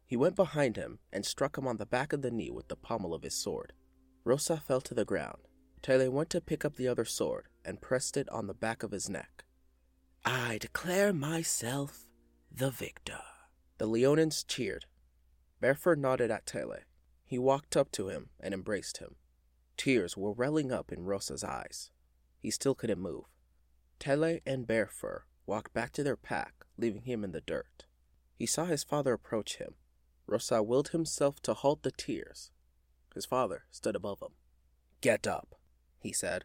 He 0.06 0.16
went 0.16 0.36
behind 0.36 0.76
him 0.76 1.00
and 1.12 1.26
struck 1.26 1.58
him 1.58 1.66
on 1.66 1.78
the 1.78 1.86
back 1.86 2.12
of 2.12 2.22
the 2.22 2.30
knee 2.30 2.50
with 2.50 2.68
the 2.68 2.76
pommel 2.76 3.12
of 3.12 3.22
his 3.22 3.34
sword. 3.34 3.72
Rossa 4.24 4.56
fell 4.56 4.80
to 4.82 4.94
the 4.94 5.04
ground. 5.04 5.48
Tele 5.86 6.08
went 6.08 6.30
to 6.30 6.40
pick 6.40 6.64
up 6.64 6.74
the 6.74 6.88
other 6.88 7.04
sword 7.04 7.46
and 7.64 7.80
pressed 7.80 8.16
it 8.16 8.28
on 8.30 8.48
the 8.48 8.54
back 8.54 8.82
of 8.82 8.90
his 8.90 9.08
neck. 9.08 9.44
I 10.24 10.58
declare 10.58 11.12
myself 11.12 12.08
the 12.50 12.70
victor. 12.70 13.20
The 13.78 13.86
Leonins 13.86 14.44
cheered. 14.48 14.86
Bearfur 15.60 15.94
nodded 15.94 16.32
at 16.32 16.44
Tele. 16.44 16.80
He 17.24 17.38
walked 17.38 17.76
up 17.76 17.92
to 17.92 18.08
him 18.08 18.30
and 18.40 18.52
embraced 18.52 18.98
him. 18.98 19.14
Tears 19.76 20.16
were 20.16 20.32
welling 20.32 20.72
up 20.72 20.90
in 20.90 21.04
Rossa's 21.04 21.44
eyes. 21.44 21.92
He 22.40 22.50
still 22.50 22.74
couldn't 22.74 22.98
move. 22.98 23.26
Tele 24.00 24.40
and 24.44 24.66
Bearfur 24.66 25.26
walked 25.46 25.72
back 25.72 25.92
to 25.92 26.02
their 26.02 26.16
pack, 26.16 26.64
leaving 26.76 27.02
him 27.02 27.22
in 27.22 27.30
the 27.30 27.42
dirt. 27.42 27.84
He 28.34 28.46
saw 28.46 28.64
his 28.64 28.82
father 28.82 29.12
approach 29.12 29.58
him. 29.58 29.74
Rossa 30.26 30.64
willed 30.64 30.88
himself 30.88 31.40
to 31.42 31.54
halt 31.54 31.84
the 31.84 31.92
tears. 31.92 32.50
His 33.14 33.24
father 33.24 33.66
stood 33.70 33.94
above 33.94 34.20
him. 34.20 34.32
Get 35.00 35.28
up, 35.28 35.55
he 36.06 36.12
said. 36.12 36.44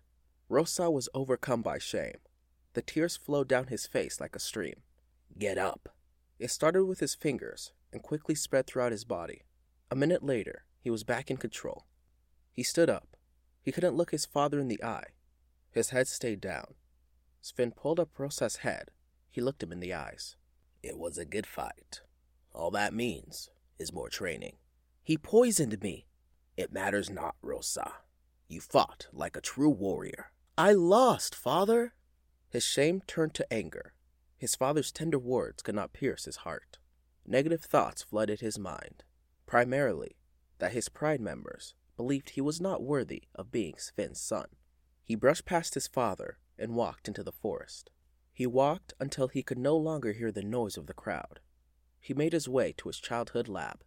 Rossa 0.50 0.90
was 0.90 1.08
overcome 1.14 1.62
by 1.62 1.78
shame. 1.78 2.18
The 2.74 2.82
tears 2.82 3.16
flowed 3.16 3.48
down 3.48 3.68
his 3.68 3.86
face 3.86 4.20
like 4.20 4.36
a 4.36 4.40
stream. 4.40 4.82
Get 5.38 5.58
up. 5.58 5.90
It 6.40 6.50
started 6.50 6.86
with 6.86 7.00
his 7.00 7.16
fingers 7.16 7.72
and 7.94 8.02
quickly 8.02 8.36
spread 8.36 8.66
throughout 8.66 8.92
his 8.92 9.06
body. 9.06 9.44
A 9.92 9.96
minute 9.96 10.24
later, 10.24 10.66
he 10.80 10.90
was 10.90 11.04
back 11.04 11.30
in 11.30 11.38
control. 11.38 11.86
He 12.52 12.64
stood 12.64 12.90
up. 12.90 13.16
He 13.62 13.72
couldn't 13.72 13.96
look 13.96 14.12
his 14.12 14.26
father 14.26 14.60
in 14.60 14.68
the 14.68 14.84
eye. 14.84 15.10
His 15.70 15.92
head 15.92 16.08
stayed 16.08 16.42
down. 16.42 16.74
Sven 17.42 17.72
pulled 17.72 18.00
up 18.00 18.18
Rossa's 18.18 18.58
head. 18.58 18.90
He 19.30 19.42
looked 19.42 19.62
him 19.62 19.72
in 19.72 19.80
the 19.80 19.94
eyes. 19.94 20.36
It 20.82 20.98
was 20.98 21.18
a 21.18 21.26
good 21.26 21.46
fight. 21.46 22.02
All 22.54 22.72
that 22.72 22.94
means 22.94 23.50
is 23.78 23.94
more 23.94 24.10
training. 24.10 24.58
He 25.04 25.18
poisoned 25.18 25.82
me. 25.82 26.08
It 26.58 26.74
matters 26.74 27.10
not, 27.10 27.36
Rossa. 27.42 27.92
You 28.52 28.60
fought 28.60 29.08
like 29.14 29.38
a 29.38 29.42
true 29.42 29.70
warrior. 29.70 30.34
I 30.58 30.74
lost, 30.74 31.34
father. 31.34 31.94
His 32.50 32.66
shame 32.66 33.02
turned 33.08 33.34
to 33.36 33.54
anger. 33.54 33.94
His 34.38 34.56
father's 34.56 34.92
tender 34.92 35.18
words 35.18 35.64
could 35.64 35.74
not 35.74 35.94
pierce 35.94 36.26
his 36.26 36.36
heart. 36.36 36.78
Negative 37.26 37.62
thoughts 37.62 38.04
flooded 38.04 38.42
his 38.42 38.60
mind, 38.60 39.06
primarily 39.46 40.18
that 40.60 40.74
his 40.74 40.90
pride 40.90 41.22
members 41.22 41.76
believed 41.96 42.32
he 42.32 42.42
was 42.42 42.60
not 42.60 42.84
worthy 42.84 43.24
of 43.34 43.54
being 43.54 43.76
Sven's 43.78 44.20
son. 44.20 44.48
He 45.02 45.16
brushed 45.16 45.46
past 45.46 45.76
his 45.76 45.88
father 45.88 46.38
and 46.60 46.76
walked 46.76 47.08
into 47.08 47.24
the 47.24 47.32
forest. 47.32 47.90
He 48.34 48.46
walked 48.46 48.94
until 49.00 49.30
he 49.30 49.44
could 49.44 49.60
no 49.60 49.78
longer 49.78 50.12
hear 50.12 50.30
the 50.30 50.44
noise 50.44 50.76
of 50.76 50.88
the 50.88 50.94
crowd. 50.94 51.40
He 52.02 52.14
made 52.14 52.34
his 52.34 52.50
way 52.50 52.74
to 52.80 52.90
his 52.90 53.00
childhood 53.00 53.48
lab, 53.48 53.86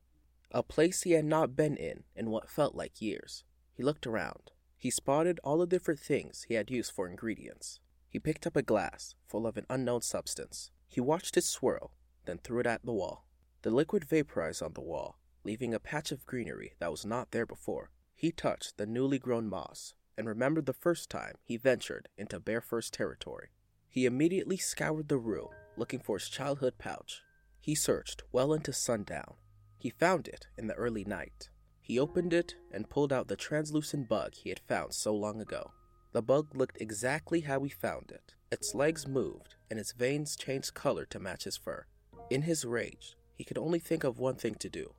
a 0.51 0.63
place 0.63 1.03
he 1.03 1.13
had 1.13 1.27
not 1.27 1.55
been 1.55 1.77
in 1.77 2.05
in 2.17 2.31
what 2.31 2.49
felt 2.49 2.75
like 2.75 3.03
years. 3.03 3.45
He 3.75 3.83
looked 3.83 4.07
around. 4.07 4.53
He 4.85 4.91
spotted 4.91 5.41
all 5.43 5.57
the 5.57 5.67
different 5.67 5.99
things 5.99 6.45
he 6.47 6.53
had 6.53 6.71
used 6.71 6.93
for 6.93 7.09
ingredients. 7.09 7.81
He 8.11 8.19
picked 8.19 8.47
up 8.47 8.55
a 8.55 8.61
glass 8.61 9.15
full 9.27 9.47
of 9.47 9.57
an 9.57 9.65
unknown 9.71 10.03
substance. 10.03 10.73
He 10.87 11.01
watched 11.01 11.39
it 11.39 11.45
swirl, 11.45 11.93
then 12.27 12.37
threw 12.37 12.61
it 12.61 12.67
at 12.67 12.85
the 12.85 12.93
wall. 12.93 13.25
The 13.63 13.71
liquid 13.71 14.05
vaporized 14.05 14.63
on 14.63 14.75
the 14.75 14.83
wall, 14.83 15.19
leaving 15.43 15.73
a 15.73 15.81
patch 15.81 16.13
of 16.13 16.27
greenery 16.27 16.75
that 16.81 16.91
was 16.91 17.07
not 17.07 17.31
there 17.31 17.47
before. 17.47 17.93
He 18.15 18.31
touched 18.31 18.77
the 18.77 18.85
newly 18.85 19.19
grown 19.19 19.49
moss 19.49 19.95
and 20.19 20.29
remembered 20.29 20.67
the 20.67 20.75
first 20.75 21.09
time 21.09 21.37
he 21.43 21.57
ventured 21.57 22.11
into 22.19 22.39
Bearfur's 22.39 22.91
territory. 22.91 23.49
He 23.89 24.05
immediately 24.05 24.59
scoured 24.59 25.09
the 25.09 25.17
room, 25.17 25.49
looking 25.79 26.01
for 26.01 26.19
his 26.19 26.29
childhood 26.29 26.75
pouch. 26.77 27.23
He 27.59 27.75
searched 27.75 28.23
well 28.33 28.53
into 28.53 28.75
sundown. 28.75 29.37
He 29.79 29.89
found 29.89 30.29
it 30.29 30.49
in 30.59 30.67
the 30.67 30.75
early 30.75 31.07
night. 31.07 31.49
He 31.85 31.99
opened 31.99 32.33
it 32.33 32.55
and 32.73 32.89
pulled 32.89 33.13
out 33.13 33.29
the 33.29 33.37
translucent 33.37 34.09
bug 34.09 34.33
he 34.35 34.49
had 34.49 34.59
found 34.59 34.95
so 34.95 35.15
long 35.15 35.43
ago. 35.43 35.71
The 36.13 36.23
bug 36.23 36.57
looked 36.57 36.81
exactly 36.81 37.43
how 37.43 37.63
he 37.63 37.69
found 37.69 38.11
it. 38.11 38.33
Its 38.51 38.75
legs 38.75 39.07
moved, 39.07 39.57
and 39.71 39.79
its 39.79 39.93
veins 39.93 40.35
changed 40.35 40.73
color 40.73 41.05
to 41.05 41.21
match 41.21 41.45
his 41.45 41.59
fur. 41.59 41.85
In 42.31 42.43
his 42.43 42.65
rage, 42.65 43.17
he 43.35 43.45
could 43.45 43.59
only 43.59 43.79
think 43.79 44.03
of 44.03 44.19
one 44.19 44.37
thing 44.37 44.55
to 44.61 44.71
do. 44.71 44.95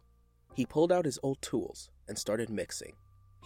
He 0.53 0.67
pulled 0.67 0.91
out 0.91 1.05
his 1.05 1.17
old 1.23 1.41
tools 1.41 1.89
and 2.07 2.19
started 2.19 2.51
mixing. 2.51 2.93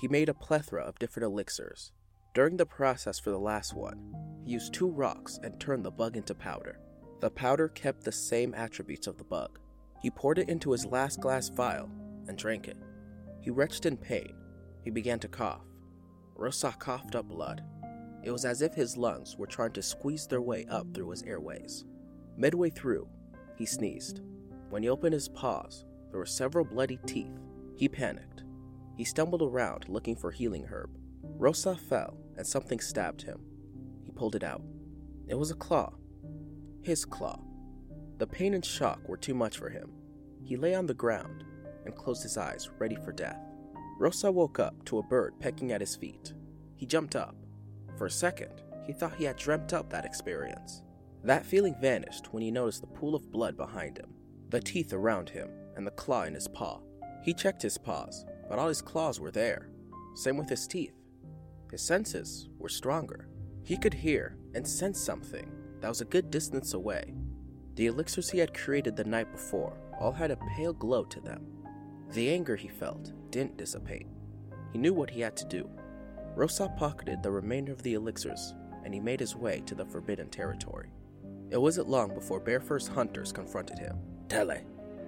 He 0.02 0.10
made 0.10 0.28
a 0.28 0.34
plethora 0.34 0.84
of 0.84 1.00
different 1.00 1.26
elixirs. 1.26 1.94
During 2.36 2.58
the 2.58 2.66
process 2.66 3.20
for 3.20 3.30
the 3.30 3.40
last 3.40 3.74
one, 3.74 4.14
he 4.44 4.52
used 4.52 4.74
two 4.74 4.90
rocks 4.90 5.40
and 5.44 5.58
turned 5.62 5.86
the 5.86 5.92
bug 5.92 6.18
into 6.18 6.36
powder. 6.36 6.82
The 7.22 7.32
powder 7.32 7.70
kept 7.70 8.04
the 8.04 8.12
same 8.12 8.54
attributes 8.54 9.08
of 9.08 9.18
the 9.18 9.24
bug. 9.24 9.60
He 10.02 10.12
poured 10.12 10.40
it 10.40 10.50
into 10.50 10.72
his 10.72 10.86
last 10.86 11.22
glass 11.22 11.48
vial 11.48 11.90
and 12.28 12.38
drank 12.38 12.68
it. 12.68 12.78
He 13.50 13.52
retched 13.52 13.88
in 13.88 13.98
pain. 13.98 14.36
He 14.84 14.92
began 14.92 15.18
to 15.22 15.28
cough. 15.28 15.66
Rossa 16.36 16.72
coughed 16.78 17.16
up 17.16 17.30
blood. 17.30 17.64
It 18.22 18.30
was 18.30 18.46
as 18.46 18.62
if 18.62 18.76
his 18.76 18.96
lungs 18.96 19.38
were 19.38 19.48
trying 19.48 19.72
to 19.72 19.82
squeeze 19.82 20.28
their 20.28 20.40
way 20.40 20.68
up 20.70 20.94
through 20.94 21.10
his 21.10 21.24
airways. 21.24 21.84
Midway 22.38 22.70
through, 22.70 23.08
he 23.56 23.66
sneezed. 23.66 24.22
When 24.70 24.84
he 24.84 24.90
opened 24.90 25.16
his 25.16 25.30
paws, 25.30 25.84
there 26.12 26.20
were 26.20 26.28
several 26.28 26.64
bloody 26.64 27.00
teeth. 27.08 27.40
He 27.76 27.90
panicked. 27.90 28.44
He 28.96 29.04
stumbled 29.04 29.42
around 29.42 29.90
looking 29.90 30.16
for 30.16 30.30
healing 30.30 30.66
herb. 30.66 30.92
Rossa 31.24 31.76
fell 31.76 32.20
and 32.38 32.46
something 32.46 32.80
stabbed 32.80 33.24
him. 33.24 33.40
He 34.06 34.12
pulled 34.12 34.36
it 34.36 34.44
out. 34.44 34.62
It 35.28 35.40
was 35.40 35.50
a 35.50 35.56
claw. 35.56 35.94
His 36.84 37.04
claw. 37.04 37.40
The 38.20 38.28
pain 38.28 38.54
and 38.54 38.64
shock 38.64 39.10
were 39.10 39.18
too 39.18 39.34
much 39.34 39.58
for 39.58 39.72
him. 39.72 39.90
He 40.44 40.56
lay 40.56 40.76
on 40.76 40.86
the 40.86 40.94
ground 40.94 41.46
and 41.86 41.96
closed 41.96 42.24
his 42.24 42.38
eyes, 42.38 42.70
ready 42.80 42.96
for 42.96 43.12
death. 43.12 43.40
Rossa 44.00 44.32
woke 44.32 44.60
up 44.60 44.86
to 44.86 45.00
a 45.00 45.04
bird 45.04 45.34
pecking 45.40 45.72
at 45.72 45.82
his 45.82 45.96
feet. 45.96 46.34
He 46.76 46.86
jumped 46.86 47.16
up. 47.16 47.36
For 47.98 48.06
a 48.06 48.12
second, 48.12 48.62
he 48.86 48.94
thought 48.94 49.16
he 49.16 49.26
had 49.26 49.36
dreamt 49.36 49.74
up 49.74 49.90
that 49.90 50.06
experience. 50.06 50.84
That 51.24 51.46
feeling 51.46 51.76
vanished 51.82 52.32
when 52.32 52.42
he 52.42 52.52
noticed 52.52 52.82
the 52.82 52.88
pool 52.88 53.14
of 53.14 53.32
blood 53.32 53.58
behind 53.58 53.98
him, 53.98 54.14
the 54.50 54.62
teeth 54.62 54.94
around 54.94 55.30
him, 55.30 55.50
and 55.76 55.86
the 55.86 55.92
claw 55.92 56.24
in 56.24 56.34
his 56.34 56.48
paw. 56.48 56.80
He 57.24 57.34
checked 57.34 57.62
his 57.62 57.78
paws, 57.78 58.26
but 58.48 58.58
all 58.58 58.70
his 58.70 58.82
claws 58.82 59.20
were 59.20 59.32
there. 59.32 59.70
Same 60.16 60.38
with 60.38 60.50
his 60.50 60.66
teeth. 60.66 60.94
His 61.72 61.82
senses 61.82 62.50
were 62.58 62.70
stronger. 62.70 63.28
He 63.64 63.78
could 63.78 63.94
hear 63.94 64.38
and 64.56 64.68
sense 64.68 65.00
something 65.00 65.52
that 65.82 65.90
was 65.90 66.02
a 66.02 66.06
good 66.06 66.32
distance 66.32 66.74
away. 66.74 67.14
The 67.76 67.88
elixirs 67.88 68.30
he 68.30 68.40
had 68.40 68.54
created 68.54 68.96
the 68.96 69.04
night 69.04 69.32
before 69.32 69.78
all 70.00 70.12
had 70.12 70.32
a 70.32 70.40
pale 70.56 70.74
glow 70.74 71.04
to 71.04 71.20
them. 71.20 71.46
The 72.12 72.32
anger 72.32 72.56
he 72.56 72.68
felt 72.68 73.12
didn't 73.32 73.58
dissipate. 73.58 74.08
He 74.74 74.80
knew 74.80 74.94
what 74.94 75.10
he 75.10 75.22
had 75.22 75.38
to 75.38 75.46
do. 75.46 75.70
Rossa 76.36 76.70
pocketed 76.78 77.22
the 77.22 77.32
remainder 77.32 77.72
of 77.72 77.84
the 77.84 77.94
elixirs, 77.94 78.54
and 78.84 78.94
he 78.94 79.00
made 79.00 79.20
his 79.20 79.36
way 79.36 79.62
to 79.66 79.76
the 79.76 79.86
forbidden 79.86 80.30
territory. 80.30 80.90
It 81.52 81.62
wasn't 81.62 81.90
long 81.90 82.14
before 82.14 82.40
Bearfur's 82.40 82.88
hunters 82.88 83.32
confronted 83.32 83.78
him. 83.78 83.98
Tele, 84.28 84.62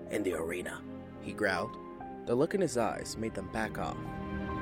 in 0.09 0.23
the 0.23 0.33
arena, 0.33 0.81
he 1.21 1.33
growled. 1.33 1.75
The 2.25 2.35
look 2.35 2.53
in 2.53 2.61
his 2.61 2.77
eyes 2.77 3.17
made 3.17 3.33
them 3.33 3.51
back 3.51 3.79
off. 3.79 3.97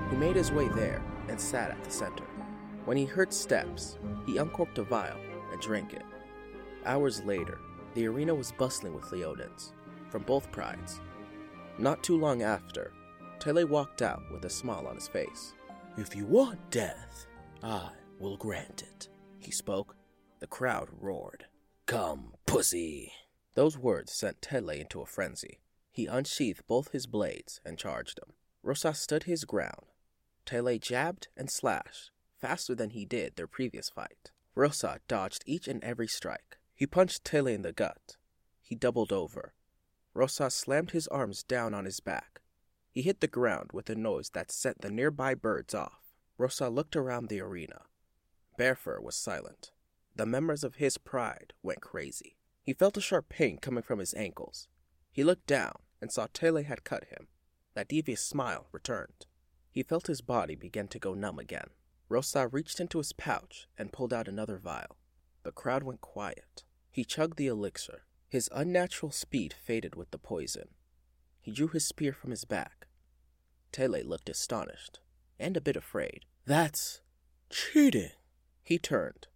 He 0.10 0.16
made 0.16 0.36
his 0.36 0.52
way 0.52 0.68
there 0.70 1.04
and 1.28 1.40
sat 1.40 1.72
at 1.72 1.84
the 1.84 1.92
center. 1.92 2.26
When 2.86 2.98
he 2.98 3.06
heard 3.06 3.34
steps, 3.34 3.98
he 4.26 4.38
uncorked 4.38 4.78
a 4.78 4.84
vial 4.84 5.18
and 5.52 5.62
drank 5.62 5.94
it. 5.94 6.04
Hours 6.86 7.24
later, 7.24 7.60
The 7.96 8.08
arena 8.08 8.36
was 8.36 8.52
bustling 8.52 8.94
with 8.94 9.06
Leonins, 9.06 9.72
from 10.10 10.24
both 10.24 10.52
prides. 10.52 11.02
Not 11.80 12.04
too 12.04 12.18
long 12.18 12.42
after, 12.42 12.92
Tele 13.40 13.64
walked 13.64 14.02
out 14.02 14.22
with 14.32 14.44
a 14.44 14.50
smile 14.50 14.86
on 14.86 14.96
his 14.96 15.08
face. 15.08 15.54
If 15.98 16.14
you 16.14 16.26
want 16.26 16.60
death, 16.72 17.26
I 17.64 17.90
will 18.20 18.36
grant 18.36 18.84
it. 18.84 19.08
He 19.40 19.52
spoke. 19.52 19.96
The 20.42 20.48
crowd 20.48 20.90
roared. 21.00 21.46
Come, 21.86 22.34
pussy. 22.46 23.14
Those 23.56 23.78
words 23.78 24.12
sent 24.12 24.42
Tele 24.42 24.82
into 24.82 25.02
a 25.02 25.06
frenzy. 25.06 25.60
He 25.92 26.06
unsheathed 26.06 26.68
both 26.68 26.92
his 26.92 27.08
blades 27.08 27.62
and 27.66 27.78
charged 27.78 28.20
him. 28.20 28.34
Rosas 28.62 29.00
stood 29.00 29.24
his 29.24 29.46
ground. 29.46 29.86
Tele 30.46 30.80
jabbed 30.80 31.30
and 31.38 31.50
slashed 31.50 32.12
faster 32.40 32.76
than 32.76 32.92
he 32.92 33.06
did 33.06 33.36
their 33.36 33.48
previous 33.48 33.90
fight. 33.90 34.32
Rossa 34.56 35.00
dodged 35.08 35.44
each 35.46 35.68
and 35.68 35.84
every 35.84 36.08
strike. 36.08 36.58
He 36.76 36.86
punched 36.86 37.24
Tele 37.24 37.54
in 37.54 37.62
the 37.62 37.72
gut. 37.72 38.18
He 38.62 38.76
doubled 38.76 39.12
over. 39.12 39.54
Rosas 40.14 40.54
slammed 40.54 40.92
his 40.92 41.08
arms 41.08 41.44
down 41.44 41.74
on 41.74 41.86
his 41.86 42.00
back. 42.00 42.42
He 42.92 43.02
hit 43.02 43.22
the 43.22 43.28
ground 43.28 43.72
with 43.74 43.90
a 43.90 43.96
noise 43.96 44.30
that 44.32 44.52
sent 44.52 44.82
the 44.82 44.90
nearby 44.90 45.36
birds 45.36 45.74
off. 45.74 46.02
Rossa 46.38 46.70
looked 46.70 46.96
around 46.96 47.30
the 47.30 47.42
arena. 47.42 47.82
Bearfur 48.58 49.00
was 49.02 49.16
silent. 49.16 49.72
The 50.16 50.26
members 50.26 50.64
of 50.64 50.76
his 50.76 50.98
pride 50.98 51.54
went 51.64 51.82
crazy. 51.82 52.36
He 52.64 52.74
felt 52.74 52.98
a 52.98 53.02
sharp 53.02 53.30
pain 53.30 53.58
coming 53.58 53.84
from 53.84 54.00
his 54.00 54.14
ankles. 54.14 54.68
He 55.12 55.24
looked 55.24 55.48
down 55.48 55.76
and 56.02 56.12
saw 56.12 56.28
Tele 56.34 56.64
had 56.64 56.84
cut 56.84 57.06
him. 57.06 57.28
That 57.74 57.88
devious 57.88 58.22
smile 58.22 58.68
returned. 58.72 59.26
He 59.72 59.84
felt 59.84 60.08
his 60.08 60.22
body 60.22 60.56
begin 60.56 60.88
to 60.90 61.00
go 61.00 61.14
numb 61.14 61.40
again. 61.40 61.70
Rossa 62.10 62.48
reached 62.48 62.80
into 62.80 62.98
his 62.98 63.14
pouch 63.14 63.68
and 63.78 63.94
pulled 63.94 64.14
out 64.14 64.28
another 64.28 64.58
vial. 64.58 64.98
The 65.44 65.52
crowd 65.52 65.84
went 65.84 66.02
quiet. 66.02 66.64
He 66.92 67.06
chugged 67.06 67.38
the 67.38 67.48
elixir. 67.48 68.04
His 68.30 68.48
unnatural 68.52 69.12
speed 69.12 69.56
faded 69.60 69.96
with 69.96 70.12
the 70.12 70.20
poison. 70.20 70.70
He 71.42 71.52
drew 71.52 71.68
his 71.68 71.88
spear 71.88 72.14
from 72.14 72.30
his 72.30 72.46
back. 72.46 72.88
Tele 73.72 74.04
looked 74.04 74.30
astonished 74.30 75.00
and 75.40 75.58
a 75.58 75.62
bit 75.62 75.76
afraid. 75.76 76.26
That's 76.46 77.02
cheating. 77.50 78.12
He 78.64 78.78
turned, 78.78 79.28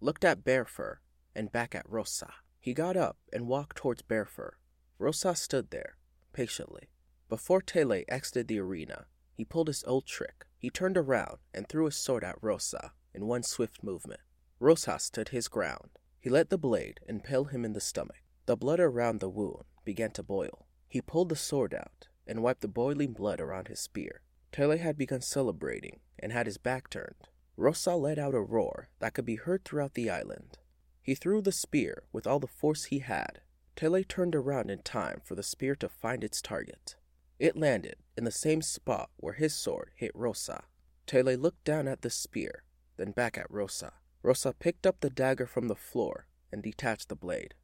looked 0.00 0.24
at 0.24 0.44
Bearfur, 0.44 1.00
and 1.34 1.50
back 1.50 1.74
at 1.74 1.90
Rossa. 1.90 2.34
He 2.60 2.72
got 2.72 2.96
up 2.96 3.16
and 3.32 3.48
walked 3.48 3.78
towards 3.78 4.02
Bearfur. 4.02 4.58
Rossa 4.98 5.34
stood 5.34 5.70
there, 5.70 5.96
patiently. 6.32 6.88
Before 7.28 7.60
Tele 7.60 8.04
exited 8.08 8.46
the 8.46 8.60
arena, 8.60 9.06
he 9.34 9.44
pulled 9.44 9.66
his 9.66 9.82
old 9.84 10.06
trick. 10.06 10.46
He 10.56 10.70
turned 10.70 10.96
around 10.96 11.38
and 11.52 11.68
threw 11.68 11.86
his 11.86 11.96
sword 11.96 12.22
at 12.22 12.38
Rossa 12.40 12.92
in 13.12 13.26
one 13.26 13.42
swift 13.42 13.82
movement. 13.82 14.20
Rossa 14.60 15.00
stood 15.00 15.30
his 15.30 15.48
ground. 15.48 15.90
He 16.20 16.30
let 16.30 16.50
the 16.50 16.58
blade 16.58 17.00
impale 17.08 17.44
him 17.46 17.64
in 17.64 17.72
the 17.72 17.80
stomach. 17.80 18.16
The 18.46 18.56
blood 18.56 18.78
around 18.78 19.18
the 19.18 19.28
wound 19.28 19.64
began 19.84 20.12
to 20.12 20.22
boil. 20.22 20.66
He 20.88 21.00
pulled 21.00 21.30
the 21.30 21.36
sword 21.36 21.74
out 21.74 22.06
and 22.28 22.44
wiped 22.44 22.60
the 22.60 22.68
boiling 22.68 23.12
blood 23.12 23.40
around 23.40 23.66
his 23.66 23.80
spear. 23.80 24.22
Tele 24.52 24.78
had 24.78 24.96
begun 24.96 25.20
celebrating 25.20 25.98
and 26.16 26.32
had 26.32 26.46
his 26.46 26.56
back 26.56 26.88
turned. 26.88 27.28
Rossa 27.56 27.96
let 27.96 28.18
out 28.18 28.34
a 28.34 28.40
roar 28.40 28.88
that 29.00 29.14
could 29.14 29.26
be 29.26 29.34
heard 29.34 29.64
throughout 29.64 29.94
the 29.94 30.08
island. 30.08 30.58
He 31.02 31.16
threw 31.16 31.42
the 31.42 31.50
spear 31.50 32.04
with 32.12 32.24
all 32.24 32.38
the 32.38 32.46
force 32.46 32.84
he 32.84 33.00
had. 33.00 33.40
Tele 33.74 34.04
turned 34.04 34.36
around 34.36 34.70
in 34.70 34.82
time 34.82 35.20
for 35.24 35.34
the 35.34 35.42
spear 35.42 35.74
to 35.76 35.88
find 35.88 36.22
its 36.22 36.40
target. 36.40 36.94
It 37.40 37.56
landed 37.56 37.96
in 38.16 38.24
the 38.24 38.30
same 38.30 38.62
spot 38.62 39.10
where 39.16 39.34
his 39.34 39.54
sword 39.54 39.90
hit 39.96 40.12
Rossa. 40.14 40.64
Tele 41.06 41.34
looked 41.36 41.64
down 41.64 41.88
at 41.88 42.02
the 42.02 42.10
spear, 42.10 42.62
then 42.96 43.10
back 43.10 43.36
at 43.36 43.50
Rossa. 43.50 43.94
Rossa 44.22 44.52
picked 44.52 44.86
up 44.86 45.00
the 45.00 45.10
dagger 45.10 45.46
from 45.46 45.66
the 45.66 45.74
floor 45.74 46.28
and 46.52 46.62
detached 46.62 47.08
the 47.08 47.16
blade. 47.16 47.54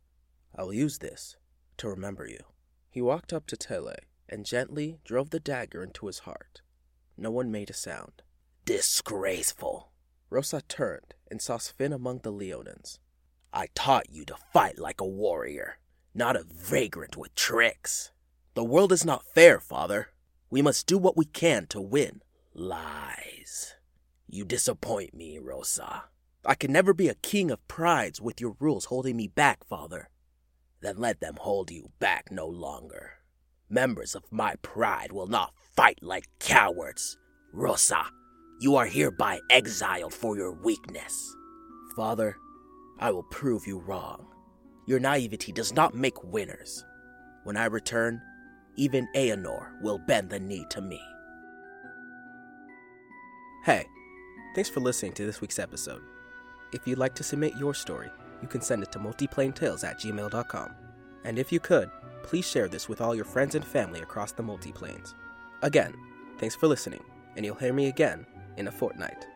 I 0.55 0.63
will 0.63 0.75
use 0.75 0.99
this 0.99 1.37
to 1.79 1.89
remember 1.89 2.27
you. 2.27 2.41
He 2.91 3.01
walked 3.01 3.33
up 3.33 3.47
to 3.47 3.57
Tele 3.57 3.97
and 4.29 4.45
gently 4.45 4.99
drove 5.05 5.31
the 5.31 5.41
dagger 5.41 5.83
into 5.83 6.07
his 6.07 6.21
heart. 6.21 6.61
No 7.17 7.31
one 7.31 7.51
made 7.51 7.71
a 7.71 7.75
sound. 7.75 8.23
Disgraceful. 8.65 9.91
Rossa 10.31 10.63
turned 10.63 11.15
and 11.31 11.41
saw 11.41 11.59
Sven 11.59 11.93
among 11.93 12.21
the 12.21 12.33
Leonins. 12.33 12.99
I 13.53 13.69
taught 13.75 14.11
you 14.11 14.25
to 14.27 14.37
fight 14.53 14.79
like 14.79 15.01
a 15.01 15.07
warrior, 15.07 15.79
not 16.15 16.37
a 16.37 16.45
vagrant 16.45 17.17
with 17.17 17.35
tricks. 17.35 18.13
The 18.55 18.65
world 18.65 18.93
is 18.93 19.05
not 19.05 19.27
fair, 19.35 19.61
father. 19.61 20.09
We 20.51 20.63
must 20.63 20.87
do 20.87 20.99
what 20.99 21.17
we 21.17 21.25
can 21.25 21.67
to 21.69 21.81
win. 21.81 22.23
Lies. 22.55 23.75
You 24.29 24.45
disappoint 24.45 25.15
me, 25.15 25.39
Rossa. 25.39 26.05
I 26.45 26.55
can 26.55 26.73
never 26.73 26.93
be 26.93 27.09
a 27.09 27.15
king 27.15 27.51
of 27.51 27.67
prides 27.69 28.21
with 28.21 28.41
your 28.41 28.57
rules 28.59 28.87
holding 28.87 29.17
me 29.17 29.29
back, 29.29 29.65
father. 29.65 30.09
Then 30.83 30.99
let 30.99 31.21
them 31.21 31.37
hold 31.39 31.71
you 31.71 31.91
back 32.01 32.31
no 32.31 32.47
longer. 32.47 33.13
Members 33.71 34.15
of 34.15 34.25
my 34.31 34.57
pride 34.63 35.13
will 35.13 35.29
not 35.29 35.55
fight 35.77 35.99
like 36.03 36.29
cowards. 36.41 37.17
Rossa, 37.53 38.05
you 38.61 38.77
are 38.77 38.87
hereby 38.87 39.41
exiled 39.49 40.13
for 40.13 40.37
your 40.37 40.53
weakness. 40.53 41.35
Father, 41.97 42.37
I 42.99 43.11
will 43.11 43.23
prove 43.25 43.67
you 43.67 43.79
wrong. 43.79 44.27
Your 44.87 44.99
naivety 44.99 45.53
does 45.53 45.73
not 45.73 45.95
make 45.95 46.23
winners. 46.25 46.85
When 47.45 47.57
I 47.57 47.67
return, 47.67 48.21
even 48.77 49.09
Aenor 49.15 49.81
will 49.83 49.99
bend 49.99 50.31
the 50.31 50.41
knee 50.41 50.67
to 50.71 50.81
me. 50.81 51.01
Hey, 53.65 53.87
thanks 54.55 54.71
for 54.71 54.81
listening 54.81 55.13
to 55.13 55.27
this 55.27 55.41
week's 55.41 55.59
episode. 55.59 56.03
If 56.73 56.87
you'd 56.87 56.99
like 56.99 57.15
to 57.17 57.23
submit 57.23 57.57
your 57.57 57.75
story, 57.75 58.11
you 58.43 58.49
can 58.49 58.61
send 58.61 58.83
it 58.83 58.93
to 58.93 58.99
multiplanetales 58.99 59.85
at 59.85 59.99
gmail.com. 59.99 60.75
And 61.25 61.39
if 61.39 61.53
you 61.53 61.61
could, 61.61 61.91
please 62.23 62.47
share 62.47 62.69
this 62.69 62.89
with 62.89 63.01
all 63.01 63.15
your 63.15 63.25
friends 63.25 63.55
and 63.55 63.65
family 63.65 64.01
across 64.01 64.33
the 64.33 64.43
multiplanes. 64.43 65.15
Again, 65.63 65.95
thanks 66.39 66.57
for 66.57 66.67
listening, 66.67 67.05
and 67.37 67.47
you'll 67.47 67.55
hear 67.55 67.73
me 67.73 67.87
again 67.87 68.27
in 68.57 68.69
a 68.69 68.73
fortnight. 68.73 69.27